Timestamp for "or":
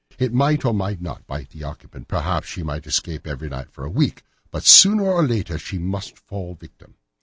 0.65-0.73, 5.03-5.21